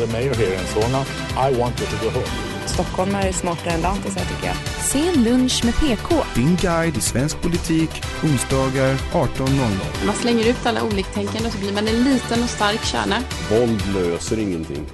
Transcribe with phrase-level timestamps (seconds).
[0.00, 1.04] The mayor here in Solna,
[1.36, 2.26] I want you to go home.
[2.66, 4.56] Stockholm är smartare än lantisar tycker jag.
[4.56, 6.14] Sen lunch med PK.
[6.34, 7.90] Din guide i svensk politik,
[8.24, 10.06] onsdagar 18.00.
[10.06, 13.16] Man slänger ut alla oliktänkande och så blir man en liten och stark kärna.
[13.50, 14.86] Våld löser ingenting.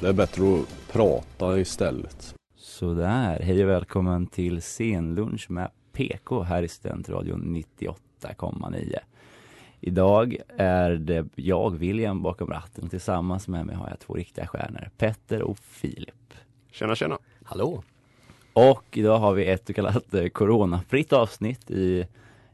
[0.00, 2.34] Det är bättre att prata istället.
[2.58, 8.98] Sådär, hej och välkommen till scenlunch med PK här i Studentradion 98,9.
[9.80, 12.88] Idag är det jag, William, bakom ratten.
[12.88, 16.34] Tillsammans med mig har jag två riktiga stjärnor, Petter och Filip.
[16.70, 17.18] Tjena tjena.
[17.44, 17.82] Hallå.
[18.52, 22.06] Och idag har vi ett så kallat eh, coronafritt avsnitt i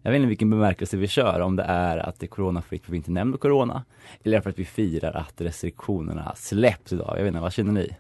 [0.03, 2.91] jag vet inte vilken bemärkelse vi kör, om det är att det är coronafritt för
[2.91, 3.85] vi inte nämner corona
[4.25, 7.15] eller för att vi firar att restriktionerna släpps idag.
[7.17, 7.97] Jag vet inte, vad känner ni?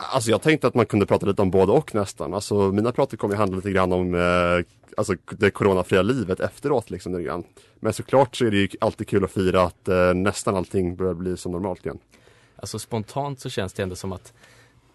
[0.00, 2.34] Alltså jag tänkte att man kunde prata lite om både och nästan.
[2.34, 4.64] Alltså mina prater kommer ju handla lite grann om eh,
[4.96, 7.44] alltså det coronafria livet efteråt liksom lite grann.
[7.80, 11.14] Men såklart så är det ju alltid kul att fira att eh, nästan allting börjar
[11.14, 11.98] bli som normalt igen.
[12.56, 14.32] Alltså spontant så känns det ändå som att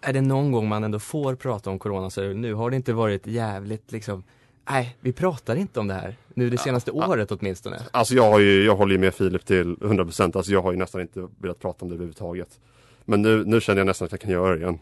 [0.00, 2.92] är det någon gång man ändå får prata om corona så nu har det inte
[2.92, 4.24] varit jävligt liksom
[4.70, 7.80] Nej, vi pratar inte om det här nu det senaste Ja, året åtminstone.
[7.90, 10.78] Alltså jag har ju, jag håller ju med Filip till 100% Alltså jag har ju
[10.78, 12.60] nästan inte velat prata om det överhuvudtaget.
[13.04, 14.78] Men nu, nu känner jag nästan att jag kan göra det igen.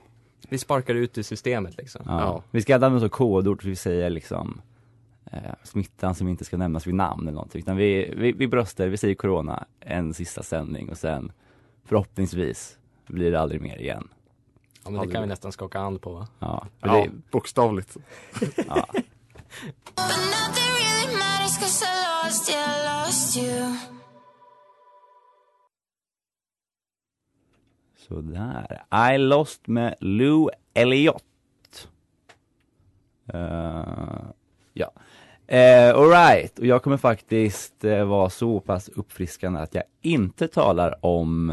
[0.48, 2.02] Vi sparkar ut i systemet liksom.
[2.06, 2.20] Ja.
[2.20, 2.42] Ja.
[2.50, 4.60] Vi ska inte använda så kodord, vi säger liksom
[5.32, 7.58] eh, smittan som inte ska nämnas vid namn eller någonting.
[7.58, 11.32] Utan vi, vi, vi bröstar, vi säger corona en sista sändning och sen
[11.84, 14.08] förhoppningsvis blir det aldrig mer igen.
[14.84, 16.28] Ja, men det kan vi nästan skaka hand på va?
[16.38, 17.96] Ja, Ja, det, bokstavligt.
[18.68, 18.86] ja.
[28.12, 28.82] Sådär.
[29.14, 31.88] I lost med Lou Elliott.
[33.34, 34.30] Uh,
[34.72, 34.92] ja.
[35.52, 40.94] Uh, Alright, och jag kommer faktiskt uh, vara så pass uppfriskande att jag inte talar
[41.00, 41.50] om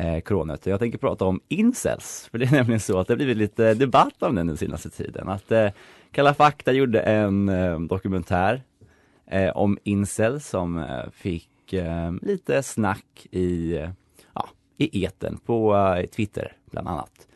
[0.00, 2.28] uh, corona, utan jag tänker prata om incels.
[2.30, 4.90] För det är nämligen så att det har blivit lite debatt om den den senaste
[4.90, 5.28] tiden.
[5.28, 5.68] Att uh,
[6.10, 7.50] Kalla fakta gjorde en
[7.88, 8.62] dokumentär
[9.54, 11.74] om incels som fick
[12.22, 13.78] lite snack i
[14.76, 17.28] i eten på eh, Twitter bland annat.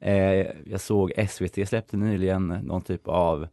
[0.00, 3.48] Eh, jag såg SVT släppte nyligen någon typ av,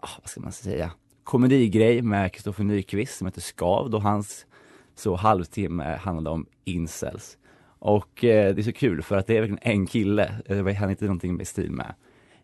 [0.00, 0.90] ah, vad ska man säga,
[1.24, 4.46] komedigrej med Kristoffer Nyqvist som heter Skavd och hans
[4.94, 7.38] så halvtimme handlade om incels.
[7.78, 10.88] Och eh, det är så kul för att det är verkligen en kille, eh, han
[10.88, 11.94] heter någonting i stil med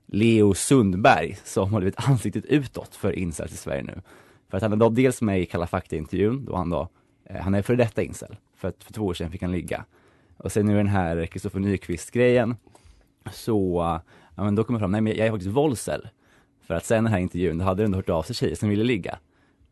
[0.06, 4.02] Leo Sundberg som har blivit ansiktet utåt för incels i Sverige nu.
[4.48, 6.88] För att han är då dels med i Kalla fakta-intervjun då han då,
[7.24, 8.36] eh, han är före detta incel.
[8.56, 9.84] För att för två år sedan fick han ligga.
[10.36, 12.56] Och sen nu den här Kristoffer Nyqvist-grejen,
[13.32, 13.80] så,
[14.34, 16.08] ja men då kommer fram, nej men jag är faktiskt våldsel.
[16.66, 18.68] För att sen den här intervjun, då hade det ändå hört av sig tjejer som
[18.68, 19.18] ville ligga.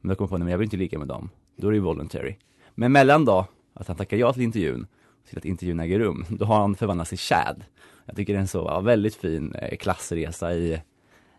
[0.00, 1.30] Men då kom jag på, nej men jag vill inte ligga med dem.
[1.56, 2.36] Då är det ju voluntary.
[2.74, 4.86] Men mellan då, att han tackar ja till intervjun,
[5.28, 7.64] till att intervjun äger rum, då har han förvandlats till Chad.
[8.06, 10.82] Jag tycker det är en så ja, väldigt fin eh, klassresa i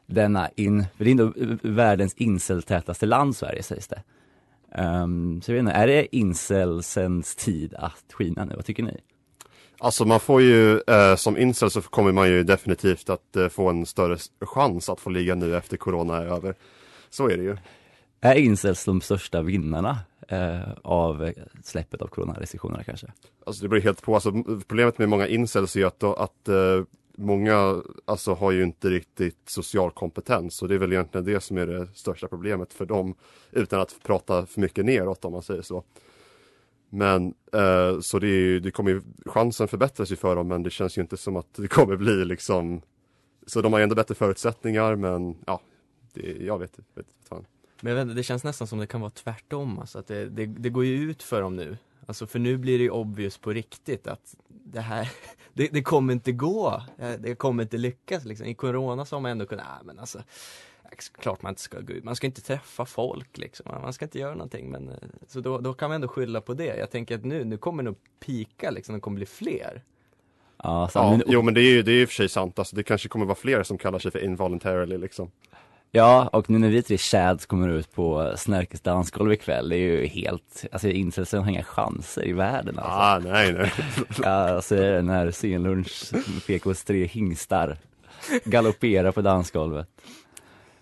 [0.05, 4.03] denna in, för det är ändå världens inceltätaste land Sverige sägs det.
[4.77, 8.55] Um, så jag vet inte, är det incelsens tid att skina nu?
[8.55, 8.97] Vad tycker ni?
[9.77, 13.69] Alltså man får ju, eh, som incel så kommer man ju definitivt att eh, få
[13.69, 16.55] en större chans att få ligga nu efter corona är över.
[17.09, 17.57] Så är det ju.
[18.21, 19.97] Är incels de största vinnarna
[20.27, 21.31] eh, av
[21.63, 23.07] släppet av coronarestriktionerna kanske?
[23.45, 24.31] Alltså det beror helt på, alltså,
[24.67, 26.83] problemet med många incels är ju att, att eh,
[27.17, 31.57] många alltså, har ju inte riktigt social kompetens och det är väl egentligen det som
[31.57, 33.15] är det största problemet för dem
[33.51, 35.83] utan att prata för mycket neråt om man säger så.
[36.89, 40.63] Men eh, så det, är, ju- det kommer ju, chansen förbättras ju för dem men
[40.63, 42.81] det känns ju inte som att det kommer bli liksom
[43.47, 45.61] Så de har ju ändå bättre förutsättningar men ja,
[46.13, 47.03] det, jag vet inte.
[47.81, 50.45] Men jag vet det känns nästan som det kan vara tvärtom alltså, att det, det,
[50.45, 51.77] det går ju ut för dem nu.
[52.05, 55.09] Alltså för nu blir det ju obvious på riktigt att det här,
[55.53, 56.81] det, det kommer inte gå.
[56.97, 58.47] Eh, det kommer inte lyckas liksom.
[58.47, 60.23] I corona så har man ändå kunnat, nej men alltså
[61.21, 64.19] Klart man inte ska gå ut, man ska inte träffa folk liksom, man ska inte
[64.19, 64.95] göra någonting men eh,
[65.27, 66.77] Så då, då kan man ändå skylla på det.
[66.77, 69.83] Jag tänker att nu, nu kommer det nog pika liksom, det kommer bli fler.
[70.63, 72.29] Ja, så, Ja, men, jo men det är ju det är i och för sig
[72.29, 75.31] sant, alltså, det kanske kommer vara fler som kallar sig för involuntarily liksom.
[75.91, 79.79] Ja, och nu när vi tre chads kommer ut på Snärkes dansgolv ikväll, det är
[79.79, 82.91] ju helt, alltså inställelsen har inga chanser i världen alltså.
[82.91, 83.71] Ah, nej, nej.
[84.23, 86.11] Ja, jag säger det, när scenlunch,
[86.47, 87.77] PKs tre hingstar
[88.45, 89.87] galopperar på dansgolvet.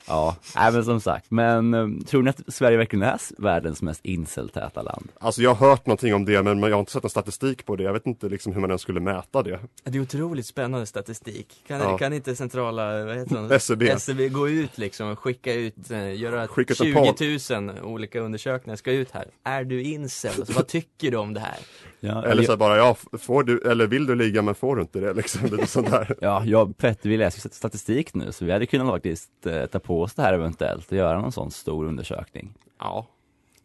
[0.08, 4.06] Ja, nej men som sagt, men eh, tror ni att Sverige verkligen är världens mest
[4.06, 5.10] inceltäta land?
[5.20, 7.76] Alltså jag har hört någonting om det men jag har inte sett någon statistik på
[7.76, 7.84] det.
[7.84, 9.60] Jag vet inte liksom hur man ens skulle mäta det.
[9.84, 11.64] Det är otroligt spännande statistik.
[11.68, 11.98] Kan, Ja.
[11.98, 13.52] kan inte centrala, vad heter de?
[13.56, 13.90] SCB.
[13.90, 16.82] SCB gå ut liksom och skicka ut, eh, göra Skicka ut
[17.22, 19.26] en 20 000 olika undersökningar, ska ut här.
[19.44, 20.32] Är du incel?
[20.40, 21.58] Alltså, vad tycker du om det här?
[22.06, 24.82] Ja, Eller så här bara, ja, får du, eller vill du ligga men får du
[24.82, 25.46] inte det liksom.
[25.46, 26.16] Lite sånt där.
[26.22, 29.80] Ja, jag och Petter vi läser statistik nu så vi hade kunnat faktiskt eh, ta
[29.80, 32.54] på oss det här eventuellt och göra någon sån stor undersökning.
[32.80, 33.08] Ja.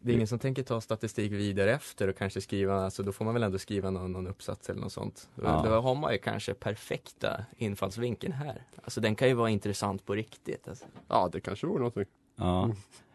[0.01, 3.25] Det är ingen som tänker ta statistik vidare efter och kanske skriva, alltså då får
[3.25, 5.29] man väl ändå skriva någon, någon uppsats eller något sånt.
[5.35, 5.63] Ja.
[5.65, 8.63] Då har man ju kanske perfekta infallsvinkeln här.
[8.83, 10.67] Alltså den kan ju vara intressant på riktigt.
[10.67, 10.85] Alltså.
[11.07, 12.05] Ja, det kanske vore någonting.
[12.35, 12.71] Ja.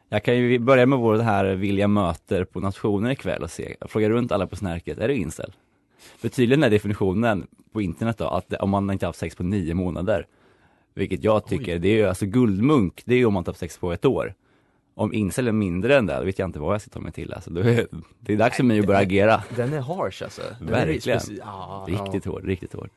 [0.08, 4.08] Jag kan ju börja med vår här Vilja möter på nationen ikväll och se, fråga
[4.08, 5.52] runt alla på Snärket, är du incel?
[6.18, 9.74] För tydligen är definitionen på internet då att om man inte haft sex på nio
[9.74, 10.26] månader,
[10.94, 13.60] vilket jag tycker, det är ju alltså guldmunk, det är ju om man inte haft
[13.60, 14.34] sex på ett år.
[14.94, 17.12] Om incel är mindre än det, då vet jag inte vad jag ska ta mig
[17.12, 17.50] till alltså.
[17.50, 17.86] Är,
[18.20, 19.42] det är dags för mig att börja agera.
[19.56, 20.42] Den är harsh alltså.
[20.58, 21.18] Den är Verkligen.
[21.18, 22.90] speci- ja, Riktigt hård, riktigt hård.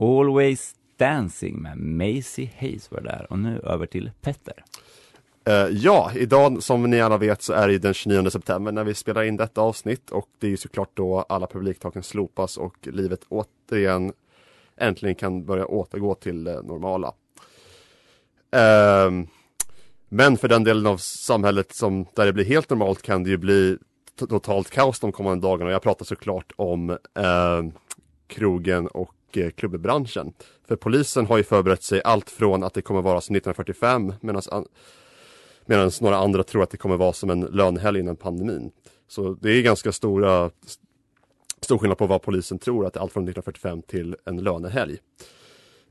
[0.00, 4.64] Always Dancing med Macy Hayes var där och nu över till Petter.
[5.48, 8.94] Uh, ja, idag som ni alla vet så är det den 29 september när vi
[8.94, 13.20] spelar in detta avsnitt och det är ju såklart då alla publiktaken slopas och livet
[13.28, 14.12] återigen
[14.76, 17.08] äntligen kan börja återgå till det normala.
[18.56, 19.26] Uh,
[20.08, 23.36] men för den delen av samhället som där det blir helt normalt kan det ju
[23.36, 23.78] bli
[24.28, 25.70] totalt kaos de kommande dagarna.
[25.70, 27.72] Jag pratar såklart om ehm,
[28.26, 30.32] krogen och och eh, klubbbranschen.
[30.68, 34.64] För polisen har ju förberett sig allt från att det kommer vara som 1945 medan
[35.66, 38.70] Medan några andra tror att det kommer vara som en lönehelg innan pandemin.
[39.08, 40.50] Så det är ganska stora
[41.60, 44.98] stor skillnad på vad polisen tror att det är allt från 1945 till en lönehelg.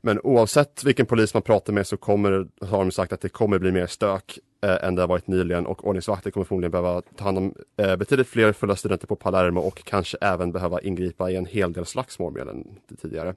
[0.00, 3.58] Men oavsett vilken polis man pratar med så kommer, har de sagt att det kommer
[3.58, 7.24] bli mer stök eh, än det har varit nyligen och ordningsvakter kommer förmodligen behöva ta
[7.24, 11.36] hand om eh, betydligt fler fulla studenter på Palermo och kanske även behöva ingripa i
[11.36, 12.66] en hel del slagsmål mer än
[13.02, 13.34] tidigare.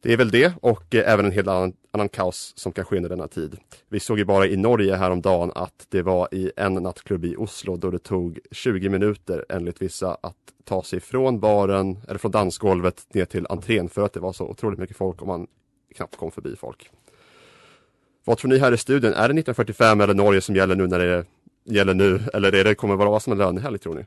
[0.00, 2.96] Det är väl det och eh, även en hel annan, annan kaos som kan ske
[2.96, 3.56] under denna tid.
[3.88, 7.76] Vi såg ju bara i Norge häromdagen att det var i en nattklubb i Oslo
[7.76, 13.14] då det tog 20 minuter enligt vissa att ta sig från baren eller från dansgolvet
[13.14, 15.46] ner till entrén för att det var så otroligt mycket folk och man
[15.94, 16.90] knappt kom förbi folk.
[18.24, 19.12] Vad tror ni här i studion?
[19.12, 21.24] Är det 1945 eller Norge som gäller nu när det
[21.64, 24.06] gäller nu eller är det kommer vara som en lönehelg tror ni?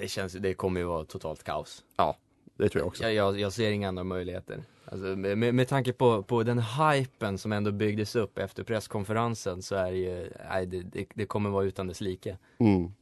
[0.00, 1.84] Det känns, det kommer ju vara totalt kaos.
[1.96, 2.16] Ja,
[2.56, 3.02] det tror jag också.
[3.02, 4.62] Jag, jag, jag ser inga andra möjligheter.
[4.84, 9.74] Alltså, med, med, tanke på, på den hypen som ändå byggdes upp efter presskonferensen så
[9.74, 12.36] är det ju, nej, det, det, det kommer vara utan dess like.
[12.58, 12.92] Mm.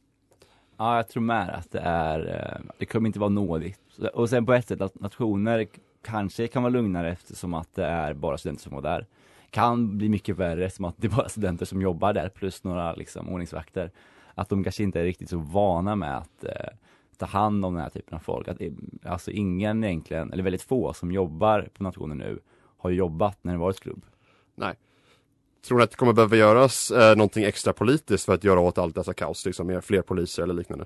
[0.77, 3.79] Ja, jag tror med att det är, eh, det kommer inte vara nådigt.
[4.13, 5.67] Och sen på ett sätt att nationer
[6.01, 9.05] kanske kan vara lugnare eftersom att det är bara studenter som var där.
[9.49, 12.93] Kan bli mycket värre som att det är bara studenter som jobbar där plus några
[12.93, 13.91] liksom ordningsvakter.
[14.35, 16.73] Att de kanske inte är riktigt så vana med att eh,
[17.17, 18.47] ta hand om den här typen av folk.
[18.47, 18.71] Att, eh,
[19.03, 22.39] alltså ingen egentligen, eller väldigt få som jobbar på nationen nu
[22.77, 24.05] har jobbat när det varit klubb.
[24.55, 24.75] Nej.
[25.67, 28.77] Tror ni att det kommer behöva göras eh, någonting extra politiskt för att göra åt
[28.77, 30.85] allt dessa kaos, liksom med fler poliser eller liknande?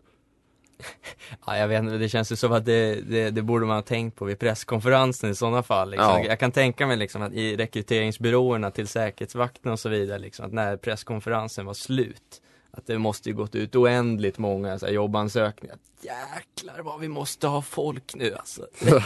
[1.46, 3.82] Ja, jag vet inte, det känns ju som att det, det, det borde man ha
[3.82, 5.89] tänkt på vid presskonferensen i sådana fall.
[5.89, 6.08] Liksom.
[6.08, 6.25] Ja.
[6.25, 10.54] Jag kan tänka mig liksom att i rekryteringsbyråerna till säkerhetsvakten och så vidare, liksom, att
[10.54, 15.78] när presskonferensen var slut, att det måste ju gått ut oändligt många så här, jobbansökningar.
[16.02, 18.62] Jäklar vad vi måste ha folk nu alltså.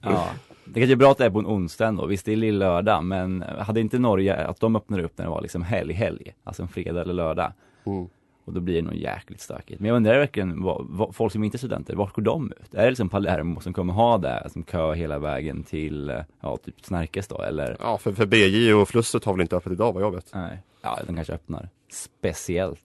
[0.00, 0.28] Ja,
[0.64, 3.04] det kanske är bra att det är på en onsdag ändå, visst det är lill-lördag
[3.04, 6.62] men hade inte Norge att de öppnar upp när det var liksom helg, helg, alltså
[6.62, 7.52] en fredag eller lördag
[7.86, 8.08] Mm.
[8.44, 9.80] och då blir det nog jäkligt stökigt.
[9.80, 12.74] Men jag undrar verkligen, vad, vad, folk som inte är studenter, vart går de ut?
[12.74, 16.74] Är det liksom Palermo som kommer ha det, som kö hela vägen till, ja typ
[16.82, 17.76] Snärkes då eller?
[17.80, 20.30] Ja, för, för BJ och Flusset har väl inte öppet idag vad jag vet.
[20.34, 22.80] Nej, ja de kanske öppnar speciellt.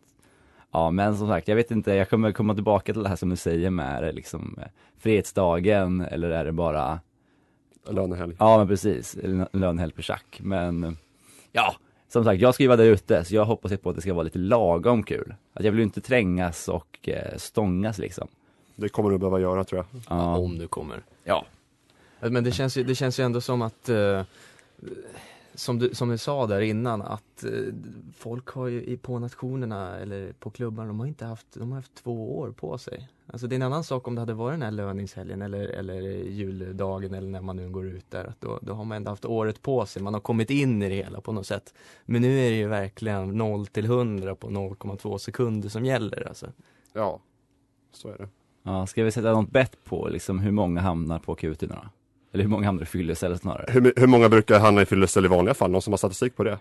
[0.72, 3.30] Ja men som sagt, jag vet inte, jag kommer komma tillbaka till det här som
[3.30, 7.00] du säger med, är det liksom eh, Frihetsdagen eller är det bara
[7.90, 8.36] Lönehelg.
[8.40, 9.18] Ja men precis,
[9.52, 10.40] lönehelg på schack.
[10.44, 10.98] Men
[11.52, 11.76] ja,
[12.08, 14.14] som sagt jag ska ju vara där ute så jag hoppas på att det ska
[14.14, 15.36] vara lite lagom kul.
[15.54, 18.28] Att jag vill ju inte trängas och eh, stångas liksom.
[18.76, 20.02] Det kommer du behöva göra tror jag.
[20.10, 20.38] Ja.
[20.38, 21.04] Om du kommer.
[21.24, 21.46] Ja.
[22.20, 24.22] Men det känns ju, det känns ju ändå som att eh,
[25.60, 27.52] som du, som du sa där innan att eh,
[28.18, 31.76] folk har ju i, på nationerna eller på klubbarna, de har inte haft, de har
[31.76, 33.10] haft två år på sig.
[33.28, 36.02] Alltså det är en annan sak om det hade varit den här löningshelgen eller, eller
[36.24, 38.26] juldagen eller när man nu går ut där.
[38.26, 40.90] Att då, då har man ändå haft året på sig, man har kommit in i
[40.90, 41.74] det hela på något sätt.
[42.06, 46.48] Men nu är det ju verkligen 0 till 100 på 0,2 sekunder som gäller alltså.
[46.94, 47.20] Ja,
[47.92, 48.30] så är det.
[48.64, 51.90] Ja, ska vi sätta något bett på liksom hur många hamnar på akuten då?
[52.34, 53.66] Eller hur många hamnar i fyllecell snarare?
[53.72, 55.72] Hur, hur många brukar hamna i fyllecell i vanliga fall?
[55.72, 56.58] Någon som har statistik på det?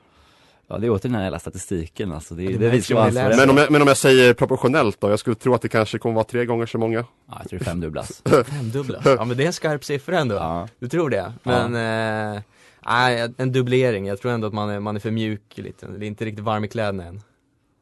[0.69, 2.75] Ja det är åter den här jävla statistiken alltså, det, Ja, det, det det märks
[2.75, 3.47] vi ju ska om ni ansvara läser.
[3.47, 5.11] Men om, jag, men om jag säger proportionellt då?
[5.11, 6.99] Jag skulle tro att det kanske kommer vara tre gånger så många.
[6.99, 8.23] Ja, jag tror det är femdubblas.
[8.47, 9.03] Femdubblas?
[9.05, 10.35] Ja men det är en skarp siffra ändå.
[10.35, 10.69] Ja.
[10.79, 11.33] Du tror det?
[11.43, 11.75] Men,
[12.37, 12.43] eh,
[12.87, 14.07] nej, en dubblering.
[14.07, 15.87] Jag tror ändå att man är, man är för mjuk lite.
[15.87, 17.21] Det är inte riktigt varm i kläderna än.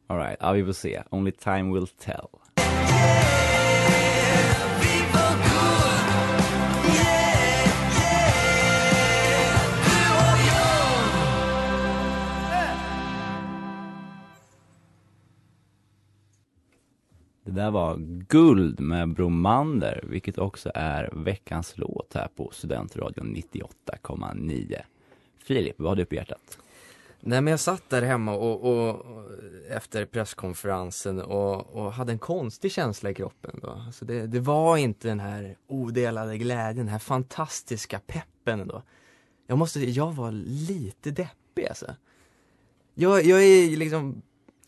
[0.06, 1.02] Alright, ja vi får se.
[1.10, 2.26] Only time will tell.
[17.44, 17.96] Det där var
[18.28, 24.80] Guld med Bromander, vilket också är veckans låt här på Studentradion 98,9.
[25.38, 26.58] Filip, vad har du på hjärtat?
[27.20, 29.30] Nej men jag satt där hemma och, och, och
[29.70, 33.70] efter presskonferensen och, och hade en konstig känsla i kroppen då.
[33.70, 38.82] Alltså det, det var inte den här odelade glädjen, den här fantastiska peppen då.
[39.46, 41.86] Jag måste jag var lite deppig alltså.
[42.94, 44.22] Jag, jag är liksom,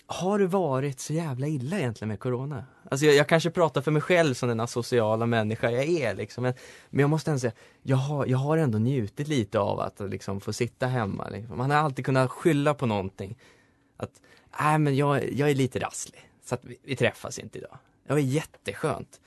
[0.07, 2.65] har det varit så jävla illa egentligen med corona?
[2.91, 6.43] Alltså jag, jag kanske pratar för mig själv som den asociala människa jag är liksom,
[6.43, 6.55] men,
[6.91, 10.41] men jag måste ändå säga, jag har, jag har ändå njutit lite av att liksom
[10.41, 11.29] få sitta hemma.
[11.29, 11.59] Liksom.
[11.59, 13.39] Man har alltid kunnat skylla på någonting.
[13.97, 14.21] Att,
[14.61, 17.79] nej men jag, jag är lite rasslig, så att vi, vi träffas inte idag.
[18.07, 19.21] Det var jätteskönt.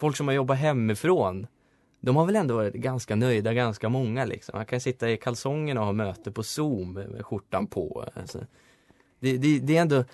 [0.00, 1.46] Folk som har jobbat hemifrån,
[2.00, 4.56] de har väl ändå varit ganska nöjda, ganska många liksom.
[4.56, 8.04] Man kan sitta i kalsongerna och ha möte på zoom med, med skjortan på.
[8.14, 8.38] Alltså,
[9.20, 10.04] det, det, det är ändå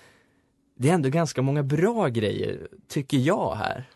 [0.77, 3.89] det är ändå ganska många bra grejer, tycker jag här.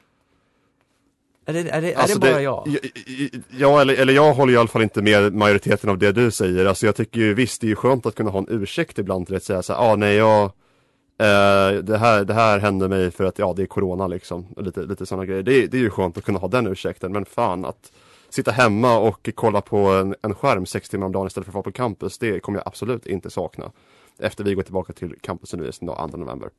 [1.45, 2.77] Är det, är det, är Alltså det bara jag?
[3.49, 6.65] Ja, eller, eller jag håller i alla fall inte med majoriteten av det du säger.
[6.65, 9.27] Alltså jag tycker ju visst, det är ju skönt att kunna ha en ursäkt ibland
[9.27, 13.11] till att säga så här, ah, nej jag eh, det, här, det här hände mig
[13.11, 14.45] för att ja, det är corona liksom.
[14.55, 15.43] Och Lite, lite sådana grejer.
[15.43, 17.91] Det, är- det är ju skönt att kunna ha den ursäkten, men fan att
[18.29, 21.55] sitta hemma och kolla på en, en skärm sex timmar om dagen istället för att
[21.55, 23.71] vara på campus, det kommer jag absolut inte sakna.
[24.19, 26.49] Efter vi går tillbaka till campusundervisning då, 2 november.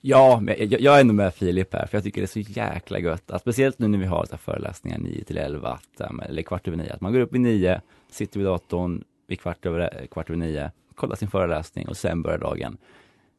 [0.00, 2.50] Ja, men jag, jag är ändå med Filip här, för jag tycker det är så
[2.50, 6.00] jäkla gött att speciellt nu när vi har så här föreläsningar 9 till 11, att,
[6.26, 7.80] eller kvart över 9, att man går upp i 9,
[8.10, 12.22] sitter vid datorn vid kvart över, eh, kvart över 9, kollar sin föreläsning och sen
[12.22, 12.76] börjar dagen.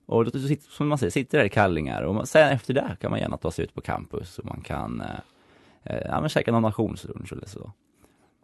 [0.05, 0.31] Och då,
[0.69, 3.37] som man säger, sitter där i kallingar och man, sen efter det kan man gärna
[3.37, 5.07] ta sig ut på campus och man kan eh,
[5.83, 7.71] eh ja, men käka någon nationslunch eller så.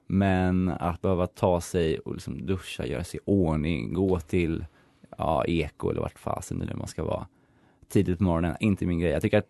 [0.07, 4.65] Men att behöva ta sig och liksom duscha, göra sig i ordning, gå till
[5.17, 7.27] ja, eko eller vart fasen det nu man ska vara
[7.89, 9.11] tidigt på morgonen, inte min grej.
[9.11, 9.49] Jag tycker att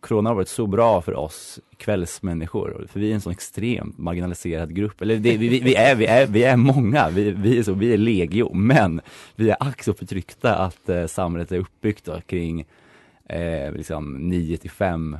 [0.00, 4.74] Corona har varit så bra för oss kvällsmänniskor, för vi är en sån extremt marginaliserad
[4.74, 5.02] grupp.
[5.02, 7.72] Eller det, vi, vi, vi, är, vi, är, vi är många, vi, vi, är så,
[7.72, 9.00] vi är legio, men
[9.34, 12.66] vi är ack så förtryckta att eh, samhället är uppbyggt då, kring
[13.28, 15.16] eh, liksom 9 till 5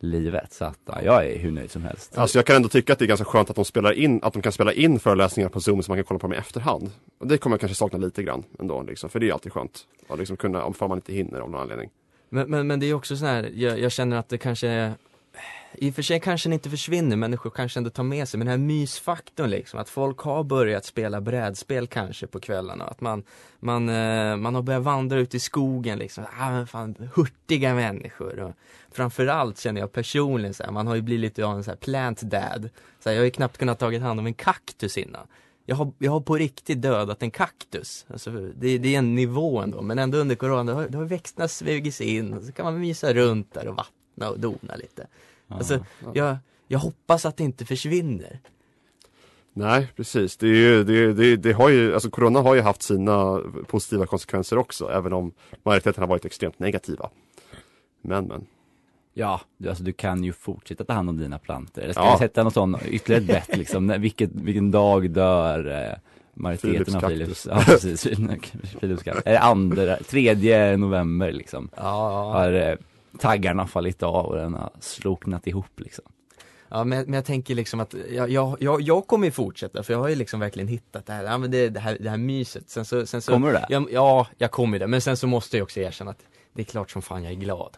[0.00, 0.52] livet.
[0.52, 2.18] Så att ja, jag är hur nöjd som helst.
[2.18, 4.32] Alltså jag kan ändå tycka att det är ganska skönt att de spelar in, att
[4.32, 6.90] de kan spela in föreläsningar på Zoom så man kan kolla på dem i efterhand.
[7.18, 9.86] Och det kommer jag kanske sakna lite grann ändå liksom, för det är alltid skönt.
[10.08, 11.90] Att liksom kunna, om man inte hinner av någon anledning.
[12.28, 14.92] Men, men, men det är också så här, jag, jag känner att det kanske
[15.78, 18.46] i och för sig kanske den inte försvinner, människor kanske ändå tar med sig, men
[18.46, 23.22] den här mysfaktorn liksom, att folk har börjat spela brädspel kanske på kvällarna, att man,
[23.60, 28.40] man, eh, man har börjat vandra ut i skogen liksom, ah, men fan, hurtiga människor
[28.40, 28.52] och
[28.92, 31.78] framförallt känner jag personligen så här, man har ju blivit lite av en så här
[31.78, 35.26] plant dad, så här, jag har ju knappt kunnat tagit hand om en kaktus innan.
[35.68, 38.06] Jag har, jag har på riktigt dödat en kaktus.
[38.08, 41.04] Alltså, det, det är en nivå ändå, men ändå under corona, då har, då har
[41.04, 45.06] växterna sig in, och så kan man mysa runt där och vattna och dona lite.
[45.48, 45.84] Alltså,
[46.14, 46.36] jag,
[46.68, 48.40] jag hoppas att det inte försvinner.
[49.52, 50.36] Nej, precis.
[50.36, 54.06] Det, är ju, det, det, det har ju, alltså corona har ju haft sina positiva
[54.06, 57.10] konsekvenser också, även om majoriteten har varit extremt negativa.
[58.02, 58.46] Men, men.
[59.14, 61.82] Ja, du, alltså, du kan ju fortsätta ta hand om dina plantor.
[61.82, 62.12] Eller ska Ja.
[62.12, 65.98] vi sätta något sånt, ytterligare ett bett liksom, när, vilket, vilken dag dör eh,
[66.34, 68.02] majoriteten av Philips ja precis,
[68.80, 69.06] Philips.
[69.06, 71.68] Är det andra, tredje november liksom.
[71.76, 72.74] Ja, Har eh,
[73.18, 76.04] taggarna fallit av och den har sloknat ihop liksom.
[76.68, 79.92] Ja men, men jag tänker liksom att jag, jag, jag, jag kommer ju fortsätta för
[79.92, 82.16] jag har ju liksom verkligen hittat det här, ja, men det, det här, det här
[82.16, 82.70] myset.
[82.70, 83.92] Sen så, sen så, Kommer du det?
[83.92, 84.86] Ja, jag kommer det.
[84.86, 87.36] Men sen så måste jag också erkänna att det är klart som fan jag är
[87.36, 87.76] glad.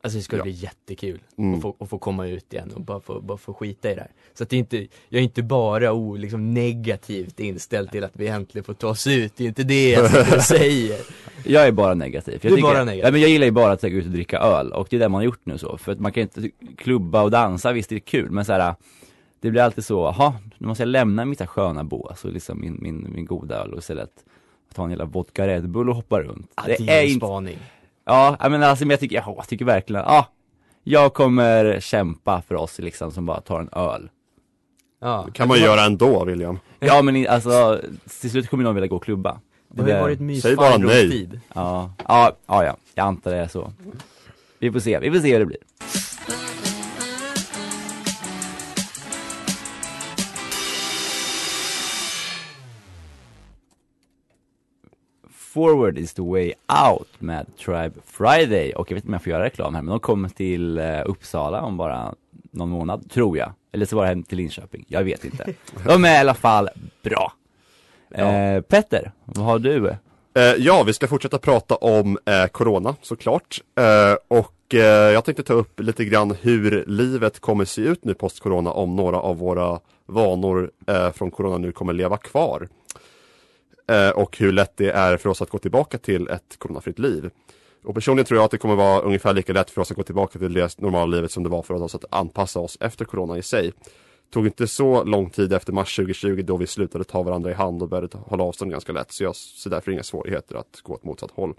[0.00, 0.42] Alltså det ska Ja.
[0.42, 1.54] bli jättekul Mm.
[1.54, 4.00] att, få, att få komma ut igen och bara få, bara få skita i det
[4.00, 4.10] här.
[4.34, 4.76] Så att det är inte,
[5.08, 9.06] jag är inte bara o, liksom negativt inställd till att vi äntligen får ta oss
[9.06, 10.98] ut, det är inte det jag säger.
[11.44, 12.38] Jag är bara negativ.
[12.42, 13.04] Jag Du är bara negativ.
[13.04, 15.00] Ja, men jag gillar ju bara att gå ut och dricka öl och det är
[15.00, 15.78] det man har gjort nu så.
[15.78, 18.74] För att man kan inte klubba och dansa, visst det är kul men så här.
[19.40, 22.78] Det blir alltid så, jaha, nu måste jag lämna mitt sköna bås och liksom min,
[22.82, 24.10] min, min goda öl och istället
[24.74, 26.50] ta en jävla vodka Red Bull och hoppa runt.
[26.56, 27.58] Ja, det är en spaning.
[28.08, 30.26] Ja, menar alltså, men jag tycker, ja, jag tycker verkligen, ja.
[30.84, 34.10] Jag kommer kämpa för oss liksom som bara tar en öl.
[35.00, 35.22] Ja.
[35.26, 36.58] Det kan man göra ändå William.
[36.80, 37.80] Ja men alltså,
[38.20, 39.40] till slut kommer någon vilja gå och klubba.
[39.68, 40.78] Det har ju Det- varit Säg bara nej.
[40.78, 41.40] mysfarbrorstid.
[41.54, 43.72] Ja, ja, ja, ja, jag antar det är så.
[44.58, 45.58] Vi får se, vi får se hur det blir.
[55.58, 56.52] Forward is the way
[56.88, 59.90] out med Tribe Friday och jag vet inte om jag får göra reklam här men
[59.90, 62.14] de kommer till eh, Uppsala om bara
[62.50, 63.52] någon månad, tror jag.
[63.72, 65.46] Eller så var det hem till Linköping, jag vet inte.
[65.84, 66.68] De är i alla fall
[67.02, 67.32] bra.
[68.10, 69.88] Eh, Petter, vad har du?
[69.88, 73.60] Eh, ja, vi ska fortsätta prata om eh, Corona såklart.
[73.78, 78.14] Eh, och eh, jag tänkte ta upp lite grann hur livet kommer se ut nu
[78.14, 80.70] post-Corona om några av våra vanor
[81.14, 82.68] från Corona nu kommer leva kvar.
[83.88, 87.30] Eh, och hur lätt det är för oss att gå tillbaka till ett coronafritt liv.
[87.84, 90.02] Och personligen tror jag att det kommer vara ungefär lika lätt för oss att gå
[90.02, 93.38] tillbaka till det normala livet som det var för oss att anpassa oss efter Corona
[93.38, 93.66] i sig.
[93.66, 97.54] Det Tog inte så lång tid efter mars 2020 då vi slutade ta varandra i
[97.54, 99.12] hand och började hålla avstånd ganska lätt.
[99.12, 101.54] Så jag ser därför inga svårigheter att gå åt motsatt håll.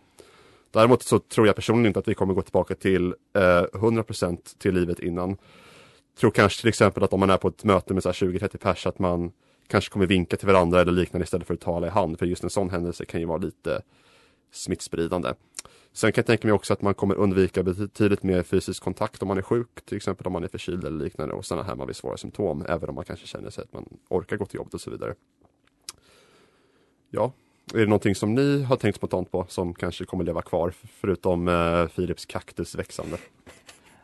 [0.72, 4.74] Däremot så tror jag personligen inte att vi kommer gå tillbaka till eh, 100% till
[4.74, 5.38] livet innan.
[6.20, 9.00] Tror kanske till exempel att om man är på ett möte med 20-30 pers att
[9.00, 9.32] man
[9.70, 12.20] kanske kommer vinka till varandra eller liknande istället för att tala i hand.
[12.20, 13.82] För just en sån händelse kan ju vara lite
[14.52, 15.34] smittspridande.
[15.94, 19.28] Sen kan jag tänka mig också att man kommer undvika betydligt mer fysisk kontakt om
[19.28, 21.96] man är sjuk, till exempel om man är förkyld eller liknande och stanna hemma vid
[21.96, 24.82] svåra symptom, även om man kanske känner sig att man orkar gå till jobbet och
[24.82, 25.16] så vidare.
[27.10, 27.32] Ja,
[27.74, 31.48] är det någonting som ni har tänkt spontant på som kanske kommer leva kvar, förutom
[31.48, 33.18] eh, Philips kaktus växande?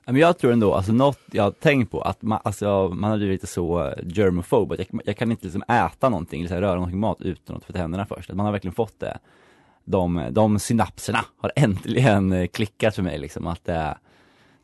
[0.05, 3.17] Men jag tror ändå, alltså något jag har tänkt på, att man, alltså, man har
[3.17, 6.75] blivit lite så eh, att jag, jag kan inte liksom äta någonting, eller liksom röra
[6.75, 8.29] någonting mat utan att tvätta händerna först.
[8.29, 9.17] Att man har verkligen fått det.
[9.83, 13.97] De, de synapserna har äntligen eh, klickat för mig liksom, att det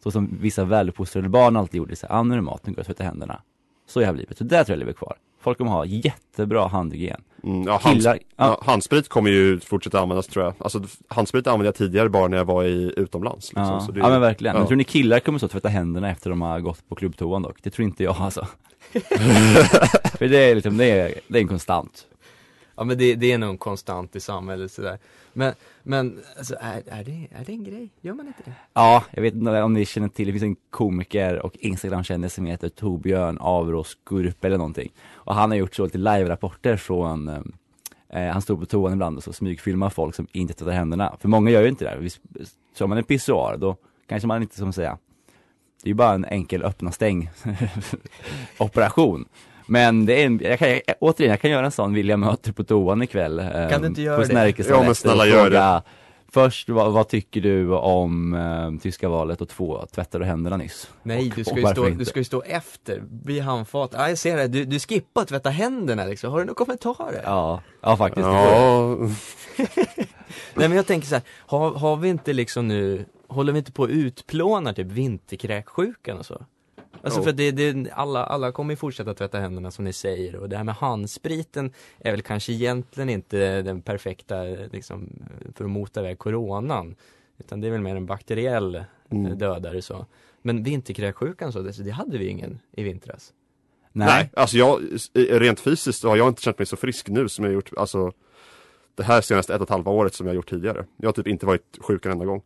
[0.04, 2.72] så som vissa väluppfostrade barn alltid gjorde, så här, ah, nu är det mat, nu
[2.72, 3.42] går jag och tvättar händerna.
[3.88, 5.18] Så jag har blivit, så det tror jag lever kvar.
[5.42, 7.22] Folk kommer ha jättebra handhygien.
[7.44, 8.46] Mm, ja, hands, Killar, ja.
[8.46, 10.54] ja, handsprit kommer ju fortsätta användas tror jag.
[10.58, 13.50] Alltså handsprit använde jag tidigare bara när jag var i utomlands.
[13.50, 13.64] Liksom.
[13.66, 14.56] ja, Så det, ja men verkligen.
[14.56, 14.60] ja.
[14.60, 17.58] Men tror ni killar kommer så tvätta händerna efter de har gått på klubbtoan dock?
[17.64, 18.48] Det tror inte jag alltså.
[20.18, 22.06] För det är liksom, det är, det är en konstant.
[22.76, 24.98] Ja men det, det är nog en konstant i samhället sådär.
[25.34, 27.90] Men, men alltså, är, är, det, är det en grej?
[28.02, 28.54] Gör man inte det?
[28.74, 32.46] Ja, jag vet inte om ni känner till, det finns en komiker och instagramkändis som
[32.46, 34.92] heter Torbjörn Averås Gurp eller någonting.
[35.14, 37.42] Och han har gjort så lite live-rapporter från, eh,
[38.10, 41.16] eh, han står på toan ibland och så smygfilmar folk som inte tvättar händerna.
[41.20, 41.98] För många gör ju inte det.
[42.00, 42.22] Visst,
[42.76, 44.98] Kör man en pissoar då kanske man inte som säga,
[45.84, 47.30] det är ju bara en enkel öppna stäng
[48.60, 49.26] operation.
[49.72, 52.52] Men det är en, jag kan, jag, återigen, jag kan göra en sån William möter
[52.52, 53.40] på toan ikväll.
[53.40, 54.64] eh, Kan du inte göra på det?
[54.70, 55.84] Ja, men snälla, gör fråga,
[56.34, 60.90] Först, vad, vad tycker du om eh, tyska valet och två, tvättade du händerna nyss?
[61.04, 62.00] Nej, Och- du ska, ju stå, inte?
[62.00, 63.92] du ska ju stå efter, vid handfat.
[63.94, 66.32] Ja, jag ser det, du, du skippar tvätta händerna liksom.
[66.32, 67.22] Har du några kommentarer?
[67.26, 68.26] Ja, ja faktiskt.
[68.28, 68.96] Ja,
[70.56, 73.72] Nej men jag tänker så här, har, har vi inte liksom nu, håller vi inte
[73.72, 76.42] på att utplåna typ vinterkräksjukan och så?
[77.04, 77.24] Alltså Jo.
[77.24, 80.58] för det, det, alla, alla kommer ju fortsätta tvätta händerna som ni säger och det
[80.58, 85.10] här med handspriten är väl kanske egentligen inte den perfekta liksom
[85.56, 86.96] för att mota iväg coronan.
[87.38, 89.26] Utan det är väl mer en bakteriell Mm.
[89.26, 89.38] mm.
[89.38, 90.06] dödare så.
[90.42, 93.34] Men vinterkräksjukan så, det, så det hade vi ingen i vintras.
[93.92, 94.08] Nej.
[94.08, 94.82] Nej, alltså jag,
[95.14, 98.12] rent fysiskt har jag inte känt mig så frisk nu som jag gjort, alltså
[98.96, 100.86] det här senaste ett och ett halva året som jag gjort tidigare.
[100.98, 102.42] Jag har typ inte varit sjuk en enda gång.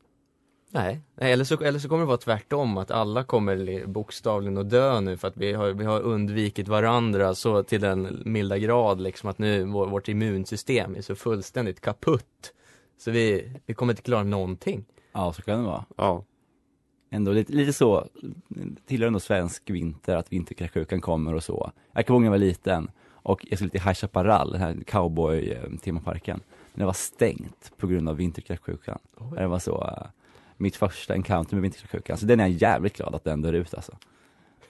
[0.76, 4.70] Nej, eller, så, eller så kommer det vara tvärtom, att alla kommer li- bokstavligen att
[4.70, 9.02] dö nu för att vi har, vi har undvikit varandra så till den milda grad
[9.02, 12.54] liksom att nu vår, vårt immunsystem är så fullständigt kaputt.
[12.98, 14.86] Så vi, vi kommer inte klara någonting.
[15.14, 15.86] Ja, så kan det vara.
[15.98, 16.24] Ja.
[17.12, 18.08] Ändå lite, lite så,
[18.86, 21.72] tillhör ändå svensk vinter, att vinterkräksjukan kommer och så.
[21.94, 24.74] Jag kommer ihåg när jag var liten och jag skulle till High Chaparral, den här
[24.74, 26.40] cowboy-temaparken.
[26.74, 29.00] Men det var stängt på grund av vinterkräksjukan.
[29.36, 30.08] Det var så, eh,
[30.58, 32.18] mitt första encounter med vinterkräksjukan.
[32.18, 33.98] Så den är jag jävligt glad att den dör ut alltså.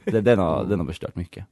[0.04, 1.46] Den, den, har, den har förstört mycket.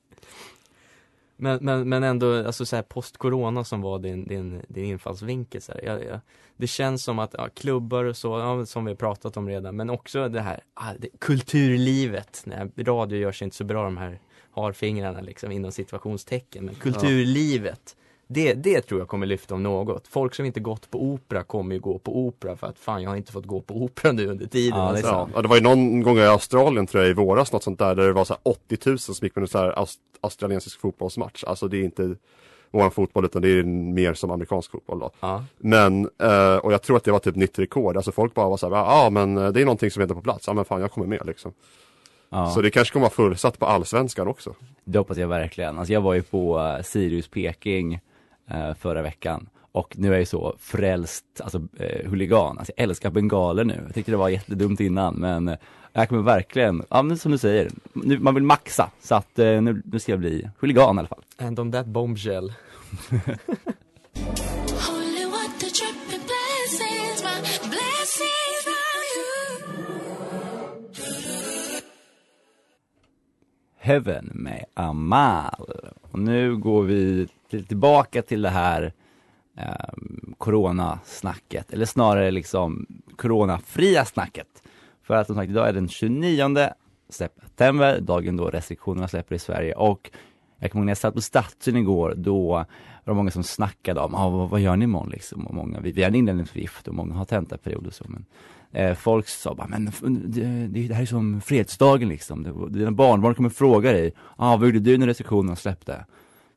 [1.38, 5.72] Men, men, men ändå, alltså så här post-corona som var din, din, din infallsvinkel så
[5.72, 5.82] här.
[5.86, 6.20] Jag, jag,
[6.58, 9.76] Det känns som att, ja, klubbar och så, ja, som vi har pratat om redan,
[9.76, 12.44] men också det här, ah, det, kulturlivet.
[12.46, 14.20] Nej, radio görs inte så bra de här
[14.52, 17.96] harfingrarna liksom inom situationstecken, men kulturlivet.
[18.34, 20.08] Det, det tror jag kommer lyfta om något.
[20.08, 23.10] Folk som inte gått på opera kommer ju gå på opera för att fan jag
[23.10, 24.80] har inte fått gå på opera nu under tiden.
[24.80, 25.30] Ja, det är alltså.
[25.36, 27.96] Ja, det var ju någon gång i Australien tror jag i våras något sånt där
[27.96, 30.80] där det var så här 80 000 som gick på en så här aust- australiensisk
[30.80, 31.44] fotbollsmatch.
[31.44, 32.16] Alltså det är inte
[32.72, 35.12] våran fotboll utan det är mer som amerikansk fotboll då.
[35.20, 35.44] Ja.
[35.58, 37.98] Men, eh, och jag tror att det var typ nytt rekord.
[37.98, 40.04] Alltså folk bara var så här, ja ah, men eh, det är någonting som är
[40.04, 40.48] inte på plats.
[40.48, 41.54] Ja men fan jag kommer med liksom.
[42.30, 42.50] Ja.
[42.52, 44.56] Så det kanske kommer vara fullsatt på allsvenskan också.
[44.84, 45.78] Det hoppas jag verkligen.
[45.78, 48.00] Alltså jag var ju på eh, Sirius Peking
[48.50, 52.58] eh, förra veckan och nu är jag så frälst, alltså eh, huligan.
[52.58, 53.84] Alltså jag älskar bengaler nu.
[53.86, 55.58] Jag tyckte det var jättedumt innan men eh,
[55.94, 58.90] jag kommer verkligen, ja men som du säger, nu, man vill maxa.
[59.02, 61.24] Så att eh, nu, nu ska jag bli huligan i alla fall.
[61.38, 62.54] And on that bombshell.
[73.80, 75.72] Heaven med Amal.
[76.02, 77.28] Och nu går vi
[77.62, 78.94] tillbaka till det här
[79.58, 79.94] eh,
[80.38, 82.86] coronasnacket, eller snarare liksom
[83.18, 84.64] coronafria snacket.
[85.04, 86.70] För att som sagt, idag är den 29
[87.10, 90.12] september, dagen då restriktionerna släpper i Sverige och
[90.60, 92.66] jag kommer ihåg när jag satt på Statyn igår, då
[93.04, 95.48] var det många som snackade om, ah, vad, vad gör ni imorgon liksom?
[95.48, 98.06] Och många, vi, vi har en inlämningsförgift och många har tentaperiod och så.
[98.08, 98.26] Men,
[98.72, 99.92] eh, folk sa bara, men
[100.26, 102.68] det, det, här är som fredsdagen liksom.
[102.72, 106.06] Dina barnbarn kommer fråga dig, ah, vad gjorde du när restriktionerna släppte?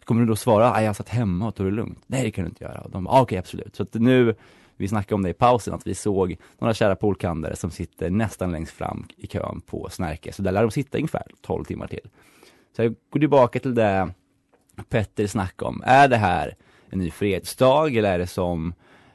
[0.07, 2.03] Kommer du då svara, jag satt hemma och tog det lugnt?
[2.07, 2.81] Nej det kan du inte göra.
[2.81, 3.77] Och de bara, ah, okej absolut.
[3.77, 4.35] Så att nu,
[4.77, 8.53] vi snackade om det i pausen, att vi såg några kära polkandare som sitter nästan
[8.53, 10.33] längst fram i kön på Snärke.
[10.33, 12.09] Så där lär de sitta ungefär 12 timmar till.
[12.77, 14.09] Så jag går tillbaka till det
[14.88, 15.83] Petter snackade om.
[15.87, 16.55] Är det här
[16.90, 18.75] en ny fredsdag eller är det som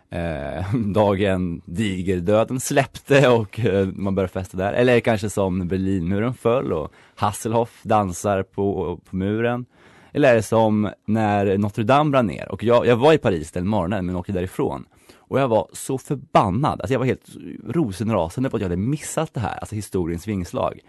[0.09, 4.73] eh, dagen digerdöden släppte och eh, man började festa där?
[4.73, 9.65] Eller är det kanske som Berlinmuren föll och Hasselhoff dansar på, på muren?
[10.13, 12.51] Eller är det som när Notre Dame brann ner?
[12.51, 14.85] Och jag, jag var i Paris den morgonen men åkte därifrån.
[15.31, 17.29] Och jag var så förbannad, alltså jag var helt
[17.67, 20.79] rosenrasande på att jag hade missat det här, alltså historiens vingslag.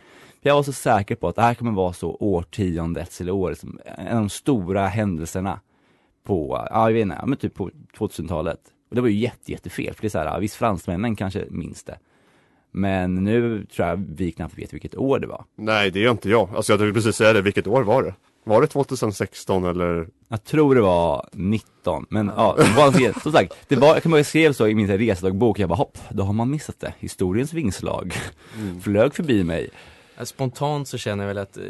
[0.40, 3.80] Jag var så säker på att det här kommer vara så årtiondets eller årets, liksom,
[3.84, 5.60] en av de stora händelserna
[6.24, 8.60] på, ja jag vet inte, men typ på 2000-talet.
[8.88, 11.44] Och det var ju jätte, jättefel, för det är så här, ja, visst fransmännen kanske
[11.50, 11.98] minns det.
[12.70, 15.44] Men nu tror jag vi knappt vet vilket år det var.
[15.56, 16.48] Nej det är inte jag.
[16.56, 18.14] Alltså jag tänkte precis säga det, vilket år var det?
[18.44, 20.08] Var det 2016 eller?
[20.28, 24.18] Jag tror det var 19, men ja, det var, som sagt, det var, jag ihåg
[24.18, 26.94] jag skrev så i min resedagbok, jag bara hopp, då har man missat det.
[26.98, 28.14] Historiens vingslag
[28.82, 29.70] flög förbi mig.
[30.16, 31.62] Ja, Spontant så känner jag väl att eh,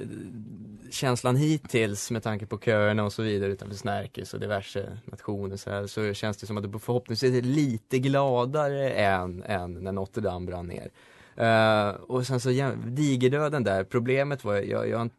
[0.91, 5.71] känslan hittills med tanke på köerna och så vidare utanför Snärkes och diverse nationer så,
[5.71, 10.23] här, så känns det som att det förhoppningsvis är lite gladare än, än när Notre
[10.23, 10.91] Dame brann ner.
[11.37, 15.11] Eh, och sen så ja, digerdöden där, problemet var, jag, jag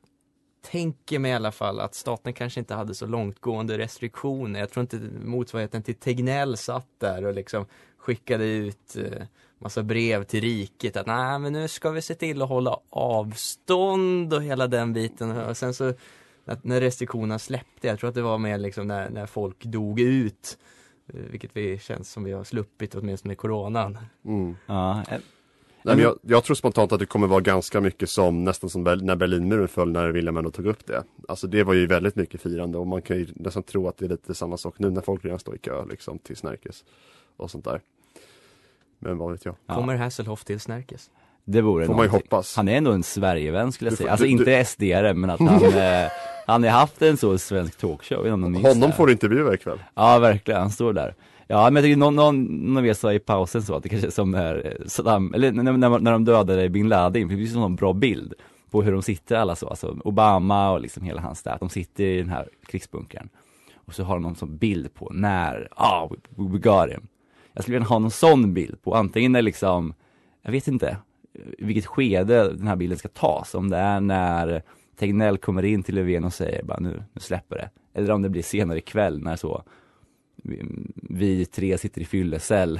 [0.71, 4.59] tänker mig i alla fall att staten kanske inte hade så långtgående restriktioner.
[4.59, 7.65] Jag tror inte motsvarigheten till Tegnell satt där och liksom
[7.97, 9.23] skickade ut eh,
[9.59, 14.33] massa brev till riket att nej men nu ska vi se till att hålla avstånd
[14.33, 15.31] och hela den biten.
[15.37, 15.93] Och sen så
[16.61, 20.57] när restriktionerna släppte, jag tror att det var mer liksom när, när folk dog ut.
[21.13, 23.97] eh, Vilket vi känns som vi har sluppit åtminstone med coronan.
[24.25, 24.55] Mm.
[24.65, 25.19] Ja, eh,
[25.83, 28.83] Nej, men jag, jag tror spontant att det kommer vara ganska mycket som nästan som
[28.83, 31.03] när Berlinmuren föll när William ändå tog upp det.
[31.27, 34.05] Alltså det var ju väldigt mycket firande och man kan ju nästan tro att det
[34.05, 36.83] är lite samma sak nu när folk redan står i kö liksom till Snärkes
[37.37, 37.81] och sånt där.
[38.99, 39.55] Men vad vet jag.
[39.67, 39.75] Ja.
[39.75, 41.09] Kommer Hasselhoff till Snärkes?
[41.45, 42.55] Det vore Får man ju hoppas.
[42.55, 44.11] Han är ändå en Sverigevän skulle jag Du säga.
[44.11, 46.11] Alltså du- inte SD-are men att han, eh,
[46.47, 48.29] han har haft en så svensk talkshow.
[48.29, 49.83] Honom får du intervjua ikväll.
[49.95, 51.15] Ja verkligen, han står där.
[51.53, 53.89] Ja men jag tycker någon, någon, någon av er sa i pausen så att det
[53.89, 57.41] kanske är som när Saddam, eller när, när, när de dödade bin Laden, för det
[57.41, 58.33] finns en sån bra bild
[58.71, 62.03] på hur de sitter alla så, alltså Obama och liksom hela hans där, de sitter
[62.03, 63.29] i den här krigsbunkern.
[63.75, 67.07] Och så har de någon sån bild på när, ah, we, we got him.
[67.53, 69.93] Jag skulle vilja ha någon sån bild på, antingen när liksom,
[70.41, 70.97] jag vet inte,
[71.57, 73.55] i vilket skede den här bilden ska tas.
[73.55, 74.61] Om det är när
[74.99, 77.69] Tegnell kommer in till Löfven och säger bara nu, nu släpper det.
[77.93, 79.63] Eller om det blir senare ikväll när så
[81.09, 82.79] vi, tre sitter i fyllecell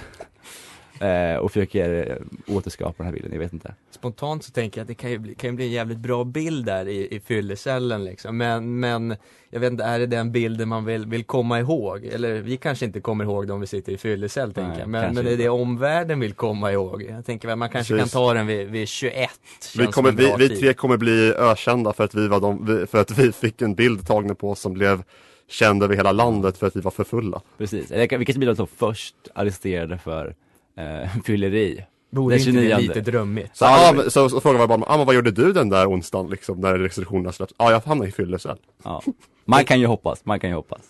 [1.00, 3.76] eh, och försöker eh, återskapa den här bilden, jag vet inte.
[3.92, 6.24] Spontant så tänker jag att det kan ju bli, kan ju bli en jävligt bra
[6.24, 8.38] bild där i, i fyllecellen liksom.
[8.38, 9.16] Men, men
[9.50, 12.06] jag vet inte, är det den bilden man vill, vill komma ihåg?
[12.06, 14.90] Eller vi kanske inte kommer ihåg det om vi sitter i fyllecell tänker jag.
[14.90, 15.44] Men, men är inte.
[15.44, 17.04] det omvärlden vill komma ihåg?
[17.04, 18.14] Jag tänker väl man kanske Precis.
[18.14, 19.30] kan ta den vid, vid 21.
[19.78, 23.20] Vi, kommer, vi, vi tre kommer bli ökända för att vi var de, för att
[23.20, 25.04] vi fick en bild tagen på oss som blev
[25.54, 27.42] känd över hela landet för att vi var för fulla.
[27.58, 30.36] Precis, eller kan- vi kanske blir de som först arresterade för
[30.78, 31.86] eh, fylleri.
[32.10, 32.78] Borde inte det 29.
[32.78, 33.58] lite drömmigt?
[33.58, 35.90] Så, ah, men- så, så frågan var bara, ah, men vad gjorde du den där
[35.92, 37.54] onsdagen liksom när restriktionerna släpps?
[37.58, 38.58] Ja, ah, jag hamnade i fyllecell.
[38.84, 39.02] Ja.
[39.46, 40.82] Man kan ju hoppas, man kan ju hoppas.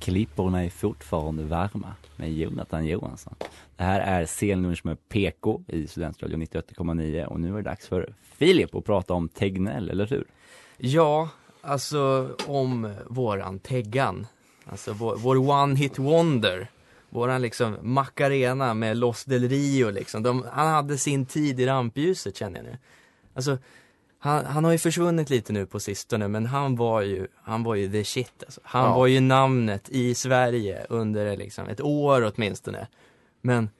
[0.00, 3.34] Klipporna är fortfarande varma med Jonathan Johansson.
[3.76, 8.14] Det här är senlunch med PK i Studentradion 98,9 och nu är det dags för
[8.22, 10.24] Filip att prata om Tegnell, eller hur?
[10.76, 11.28] Ja,
[11.60, 14.26] alltså om våran Teggan.
[14.64, 16.70] Alltså vår, vår one hit wonder.
[17.10, 20.22] Våran liksom Macarena med Los del Rio liksom.
[20.22, 22.78] De, han hade sin tid i rampljuset känner jag nu.
[23.34, 23.58] Alltså,
[24.22, 27.74] han, han har ju försvunnit lite nu på sistone men han var ju, han var
[27.74, 28.60] ju the shit alltså.
[28.64, 28.94] Han Ja.
[28.96, 32.86] var ju namnet i Sverige under liksom ett år åtminstone.
[33.42, 33.70] Men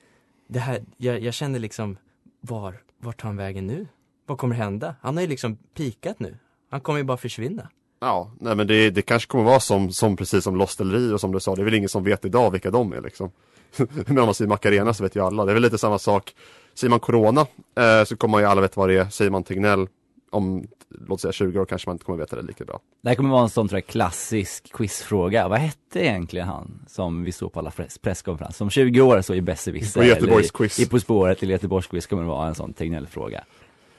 [0.48, 1.96] det här, jag, jag känner liksom,
[2.40, 3.87] var, vart tar han vägen nu?
[4.26, 4.94] Vad kommer hända?
[5.00, 6.37] Han har ju liksom pikat nu.
[6.70, 7.68] Han kommer ju bara försvinna.
[8.00, 11.18] Ja, nej men det, det kanske kommer vara som, som precis som Lost del Rio
[11.18, 13.31] som du sa, det är väl ingen som vet idag vilka de är liksom.
[14.07, 16.35] men om man säger Macarena så vet ju alla, det är väl lite samma sak.
[16.74, 17.40] Säger man Corona
[17.79, 19.88] eh, så kommer ju alla veta vad det är, säger man Tegnell
[20.31, 20.66] om,
[21.09, 22.81] låt säga 20 år kanske man inte kommer veta det lika bra.
[23.03, 25.49] Det här kommer vara en sån tror jag, klassisk quizfråga.
[25.49, 28.57] Vad hette egentligen han som vi såg på alla press presskonferenser?
[28.57, 30.01] Som 20 år så i Besserwisser.
[30.01, 30.81] På Göteborgs i- quiz.
[30.81, 33.45] I På spåret eller Göteborgs quiz kommer det vara en sån Tegnell-fråga.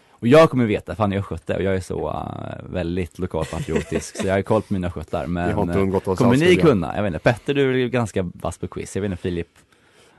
[0.10, 4.18] Och jag kommer veta, för han är östgöte och jag är så uh, väldigt lokalpatriotisk
[4.18, 5.28] så jag har koll på mina skötar.
[5.28, 6.96] Men Det har inte undgått oss kommer ni kunna?
[6.96, 8.96] Jag vet inte, Petter du är ganska vass på quiz.
[8.96, 9.48] Jag vet inte Filip?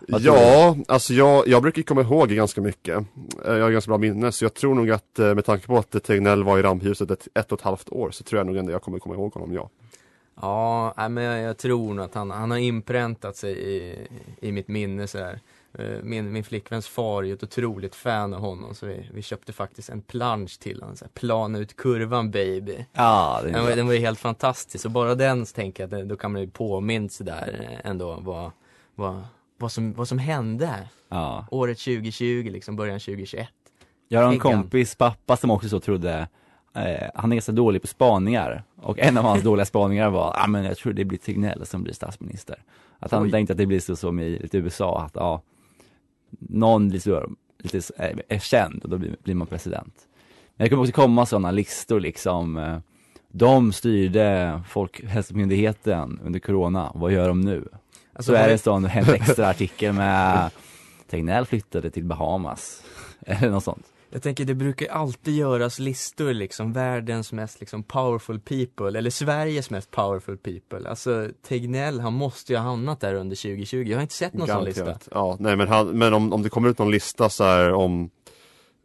[0.09, 2.97] Ja, alltså jag, jag brukar komma ihåg ganska mycket.
[3.47, 5.79] Eh, Jag har ganska bra minne, så jag tror nog att eh, med tanke på
[5.79, 8.57] att Tegnell var i rampljuset ett, ett och ett halvt år så tror jag nog
[8.57, 9.71] ändå jag kommer komma ihåg honom, ja.
[10.41, 14.07] Ja, men jag, tror nog att han, han har inpräntat sig i,
[14.41, 15.41] i mitt minne så här.
[15.79, 19.23] Eh, Min, min flickväns far är ju ett otroligt fan av honom så vi, vi
[19.23, 22.87] köpte faktiskt en plansch till honom, så här, plana ut kurvan baby.
[22.93, 25.89] Ja, det är Den var, den var ju helt fantastisk och bara den så tänker
[25.89, 28.51] jag att då kan man ju påminna sig där ändå vad,
[28.95, 29.23] vad,
[29.63, 30.89] vad, som, vad som hände.
[31.09, 31.47] Ja.
[31.51, 33.49] Året 2020 liksom, början 2021.
[34.09, 36.29] Jag har en kompis pappa som också så trodde
[36.75, 40.47] eh, han är ganska dålig på spaningar och en av hans dåliga spaningar var, ah,
[40.47, 42.63] men jag tror det blir Tegnell som blir statsminister.
[42.99, 43.31] Att han Oj.
[43.31, 45.43] tänkte att det blir så som i lite USA, att ja,
[46.39, 49.95] någon blir så, lite eh, är känd och då blir, blir man president.
[50.57, 52.79] Men det kommer också komma sådana listor liksom, eh,
[53.29, 57.69] de styrde Folkhälsomyndigheten under corona, vad gör de nu?
[58.13, 60.51] Alltså, så är det en sån en extra artikel med
[61.11, 62.83] Tegnell flyttade till Bahamas,
[63.27, 63.87] eller något sånt.
[64.15, 69.71] Jag tänker det brukar alltid göras listor liksom, världens mest liksom powerful people, eller Sveriges
[69.71, 70.89] mest powerful people.
[70.89, 73.85] Alltså Tegnell, han måste ju ha hamnat där under 2020.
[73.87, 74.85] Jag har inte sett någon sån lista.
[74.85, 75.09] Garanterat.
[75.11, 78.11] Ja, nej men, han, men om, om det kommer ut någon lista så här om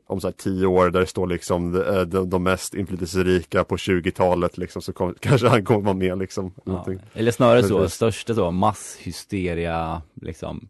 [0.08, 4.58] om så tio år där det står liksom de, de, de mest inflytelserika på 20-talet
[4.58, 6.54] liksom så kommer, kanske han kommer vara med liksom.
[6.64, 6.86] Ja.
[7.14, 10.68] Eller snarare så, största så masshysteria liksom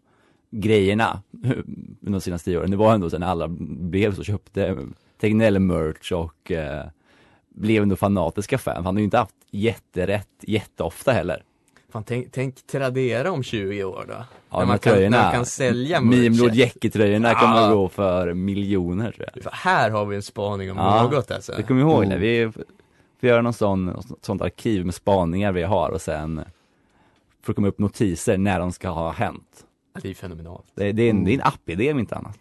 [0.50, 1.22] grejerna
[2.02, 2.72] under de senaste tio åren.
[2.72, 4.78] Det var ändå sen när alla blev så köpte
[5.20, 6.86] Tegnell merch och eh,
[7.50, 8.86] blev ändå fanatiska fan.
[8.86, 11.44] Han har ju inte haft jätterätt jätteofta heller.
[11.92, 14.14] Fan, tänk, tänk Tradera om 20 år då.
[14.50, 16.58] Ja, när, man kan, när tröjorna, man kan sälja Mimlord merch.
[16.58, 17.40] Jäcke-tröjorna Ja.
[17.40, 19.52] kommer gå för miljoner tror jag.
[19.52, 21.54] Här har vi en spaning om Ja, något alltså.
[21.58, 22.16] Du kommer ihåg det?
[22.16, 22.20] Mm.
[22.22, 22.52] Vi
[23.20, 26.42] får göra någon sån, något sånt arkiv med spaningar vi har och sen
[27.44, 29.66] får det komma upp notiser när de ska ha hänt.
[30.02, 30.66] Det är fenomenalt.
[30.76, 32.40] Det, det, är, en, det är en app-idé om inte annat.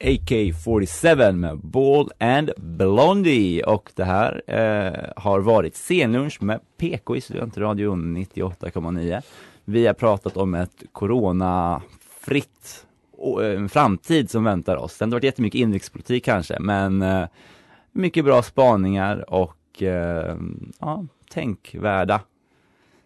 [0.00, 7.20] AK47 med Bald and Blondie och det här eh, har varit Senlunch med PK i
[7.20, 9.22] Studentradion 98,9.
[9.64, 14.98] Vi har pratat om ett coronafritt och, eh, en framtid som väntar oss.
[14.98, 17.26] Det har varit jättemycket inrikespolitik kanske men eh,
[17.92, 20.36] mycket bra spaningar och eh,
[20.80, 22.20] ja, tänkvärda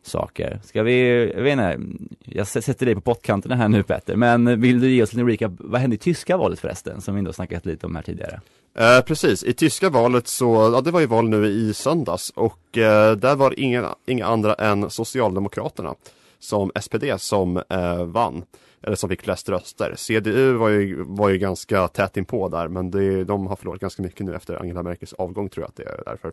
[0.06, 0.60] saker.
[0.64, 1.80] Ska vi, jag vet inte,
[2.24, 5.52] jag sätter dig på pottkanterna här nu Petter, men vill du ge oss en recap,
[5.58, 8.40] vad hände i tyska valet förresten, som vi ändå snackat lite om här tidigare?
[8.78, 12.78] Eh, precis, i tyska valet så, ja det var ju val nu i söndags och
[12.78, 15.94] eh, där var det inga, inga andra än Socialdemokraterna
[16.38, 18.44] som SPD som eh, vann,
[18.82, 19.94] eller som fick flest röster.
[19.96, 24.02] CDU var ju, var ju ganska tätt inpå där, men det, de har förlorat ganska
[24.02, 26.32] mycket nu efter Angela Merkels avgång tror jag att det är därför.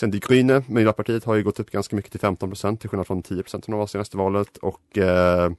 [0.00, 3.06] Sen Die Grüne, Miljöpartiet, har ju gått upp ganska mycket till 15 procent till skillnad
[3.06, 5.50] från 10 procent som det var senaste valet och eh,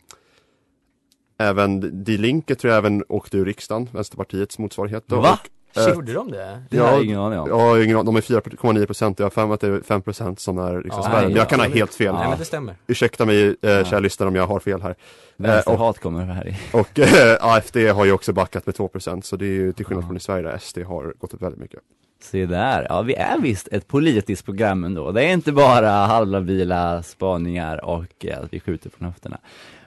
[1.37, 5.03] Även Die Linke tror jag även åkte ur riksdagen, Vänsterpartiets motsvarighet.
[5.07, 5.21] Då.
[5.21, 5.39] Va?
[5.75, 6.63] Och, eh, Gjorde de det?
[6.69, 7.49] Det har jag ingen aning om.
[7.49, 8.05] Ja, ingen aning.
[8.05, 10.57] de är 4,9 procent och jag har för mig att det är 5 procent som
[10.57, 11.27] är liksom Ja, spärren.
[11.27, 12.15] Men jag kan ha helt fel.
[12.15, 12.75] Nej men det stämmer.
[12.87, 13.83] Ursäkta mig eh, Ja.
[13.85, 14.89] kära lyssnare om jag har fel här.
[14.89, 14.95] Eh,
[15.37, 16.57] Vänsterhat kommer här i.
[16.77, 19.85] och eh, AFD har ju också backat med 2 procent så det är ju till
[19.85, 21.79] skillnad från i Sverige där SD har gått upp väldigt mycket.
[22.21, 25.11] Se där, ja vi är visst ett politiskt program ändå.
[25.11, 29.37] Det är inte bara halvlabila spaningar och eh, att vi skjuter från höfterna.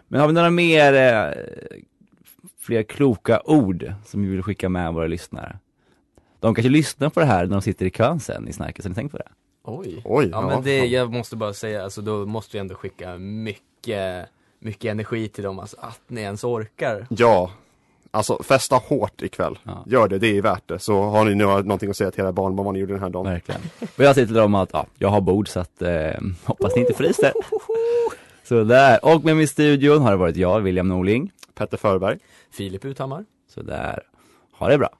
[0.09, 1.31] Men har vi några mer, eh,
[2.59, 5.59] fler kloka ord som vi vill skicka med våra lyssnare?
[6.41, 8.89] De kanske lyssnar på det här när de sitter i kön sen i Snärket, har
[8.89, 9.29] ni tänkt på det?
[9.65, 10.03] Oj.
[10.05, 13.19] Oj, Ja ja, men det, jag måste bara säga, alltså då måste vi ändå skicka
[13.19, 17.07] mycket, mycket energi till dem, alltså att ni ens orkar.
[17.11, 17.51] Ja,
[18.13, 19.59] alltså festa hårt ikväll.
[19.63, 19.85] Ja.
[19.87, 20.79] Gör det, det är värt det.
[20.79, 23.11] Så har ni nu någonting att säga till era barn vad ni gjorde den här
[23.11, 23.33] dagen.
[23.33, 23.61] Verkligen.
[23.81, 25.91] Och jag säger till dem att ja, jag har bord så att eh,
[26.45, 27.33] hoppas ni inte fryser.
[28.45, 29.05] Så där.
[29.05, 31.31] och med mig i studion har det varit jag, William Norling.
[31.55, 32.19] Petter Förberg.
[32.51, 33.25] Filip Uthammar.
[33.55, 34.03] Så där.
[34.59, 34.91] Ha det bra.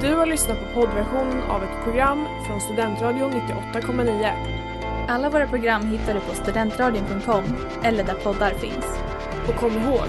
[0.00, 4.30] Du har lyssnat på poddversion av ett program från Studentradion 98,9.
[5.08, 7.44] Alla våra program hittar du på studentradion.com
[7.82, 8.86] eller där poddar finns.
[9.48, 10.08] Och kom ihåg,